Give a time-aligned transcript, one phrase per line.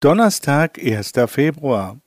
[0.00, 1.12] Donnerstag, 1.
[1.26, 1.98] Februar.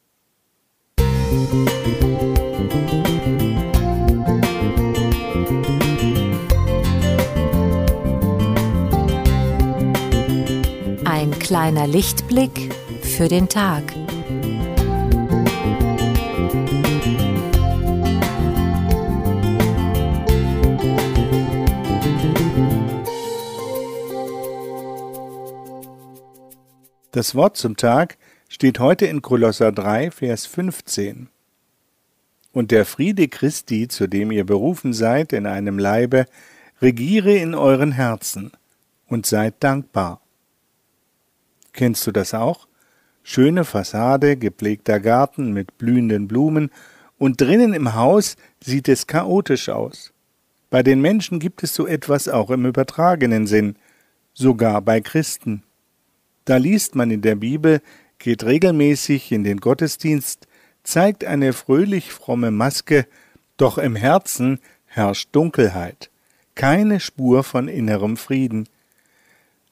[11.04, 13.84] Ein kleiner Lichtblick für den Tag.
[27.12, 28.18] Das Wort zum Tag
[28.48, 31.28] steht heute in Kolosser 3, Vers 15.
[32.54, 36.26] Und der Friede Christi, zu dem ihr berufen seid in einem Leibe,
[36.82, 38.52] regiere in euren Herzen
[39.08, 40.22] und seid dankbar.
[41.74, 42.70] Kennst du das auch?
[43.24, 46.72] Schöne Fassade, gepflegter Garten mit blühenden Blumen
[47.18, 50.14] und drinnen im Haus sieht es chaotisch aus.
[50.70, 53.76] Bei den Menschen gibt es so etwas auch im übertragenen Sinn,
[54.34, 55.64] sogar bei Christen.
[56.46, 57.82] Da liest man in der Bibel,
[58.20, 60.48] geht regelmäßig in den Gottesdienst,
[60.84, 63.06] zeigt eine fröhlich fromme Maske,
[63.58, 66.10] doch im Herzen herrscht Dunkelheit,
[66.56, 68.68] keine Spur von innerem Frieden.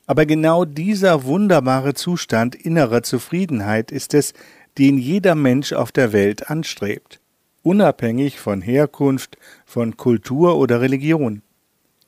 [0.05, 4.33] Aber genau dieser wunderbare Zustand innerer Zufriedenheit ist es,
[4.77, 7.19] den jeder Mensch auf der Welt anstrebt,
[7.63, 11.41] unabhängig von Herkunft, von Kultur oder Religion.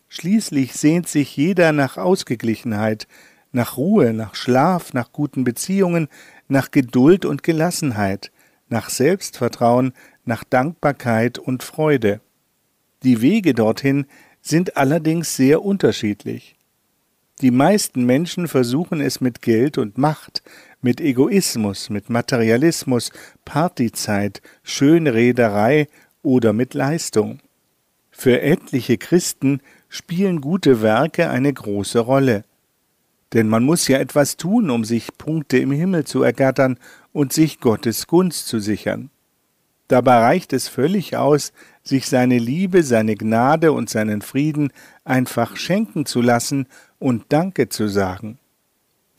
[0.08, 3.08] Schließlich sehnt sich jeder nach Ausgeglichenheit,
[3.52, 6.08] nach Ruhe, nach Schlaf, nach guten Beziehungen,
[6.48, 8.32] nach Geduld und Gelassenheit,
[8.70, 9.94] nach Selbstvertrauen,
[10.26, 12.22] nach Dankbarkeit und Freude.
[13.04, 14.06] Die Wege dorthin
[14.42, 16.56] sind allerdings sehr unterschiedlich.
[17.42, 20.44] Die meisten Menschen versuchen es mit Geld und Macht,
[20.82, 23.12] mit Egoismus, mit Materialismus,
[23.46, 25.88] Partyzeit, Schönrederei
[26.22, 27.40] oder mit Leistung.
[28.12, 32.44] Für etliche Christen spielen gute Werke eine große Rolle.
[33.34, 36.78] Denn man muss ja etwas tun, um sich Punkte im Himmel zu ergattern
[37.14, 39.10] und sich Gottes Gunst zu sichern.
[39.88, 41.52] Dabei reicht es völlig aus,
[41.84, 44.72] sich seine Liebe, seine Gnade und seinen Frieden
[45.04, 46.67] einfach schenken zu lassen
[46.98, 48.39] und Danke zu sagen.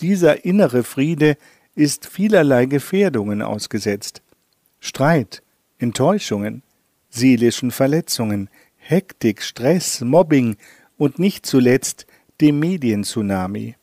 [0.01, 1.37] Dieser innere Friede
[1.75, 4.23] ist vielerlei Gefährdungen ausgesetzt.
[4.81, 5.43] Streit,
[5.79, 6.63] Enttäuschungen,
[7.11, 10.57] seelischen Verletzungen, Hektik, Stress, Mobbing
[10.97, 12.07] und nicht zuletzt
[12.41, 13.77] dem Medientsunami.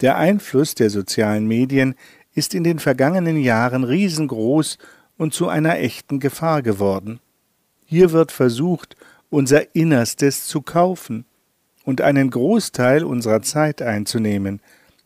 [0.00, 1.94] Der Einfluss der sozialen Medien
[2.34, 4.76] ist in den vergangenen Jahren riesengroß
[5.16, 7.20] und zu einer echten Gefahr geworden.
[7.86, 8.96] Hier wird versucht,
[9.30, 11.24] unser Innerstes zu kaufen
[11.84, 14.60] und einen Großteil unserer Zeit einzunehmen.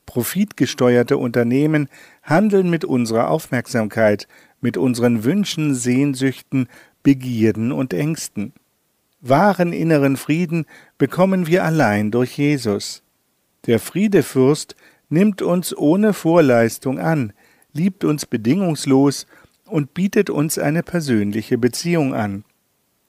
[0.06, 1.88] Profitgesteuerte Unternehmen
[2.22, 4.26] handeln mit unserer Aufmerksamkeit,
[4.60, 6.68] mit unseren Wünschen, Sehnsüchten,
[7.04, 8.52] Begierden und Ängsten.
[9.20, 10.66] Wahren inneren Frieden
[10.98, 13.02] bekommen wir allein durch Jesus.
[13.66, 14.76] Der Friedefürst
[15.09, 17.32] nimmt uns ohne Vorleistung an,
[17.72, 19.26] liebt uns bedingungslos
[19.66, 22.44] und bietet uns eine persönliche Beziehung an.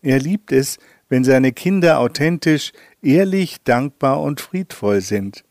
[0.01, 0.77] Er liebt es,
[1.09, 5.43] wenn seine Kinder authentisch, ehrlich, dankbar und friedvoll sind.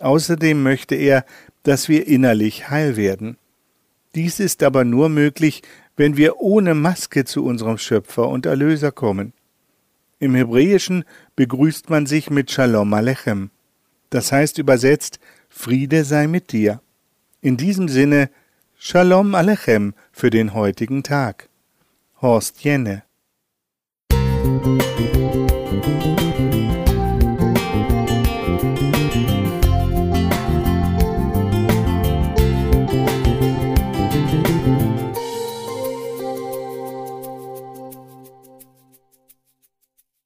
[0.00, 1.24] Außerdem möchte er,
[1.62, 3.36] dass wir innerlich heil werden.
[4.14, 5.62] Dies ist aber nur möglich,
[5.96, 9.32] wenn wir ohne Maske zu unserem Schöpfer und Erlöser kommen.
[10.18, 11.04] Im Hebräischen
[11.36, 13.50] begrüßt man sich mit Shalom Alechem.
[14.12, 16.82] Das heißt übersetzt, Friede sei mit dir.
[17.40, 18.28] In diesem Sinne,
[18.76, 21.48] Shalom Alechem für den heutigen Tag.
[22.20, 23.04] Horst Jenne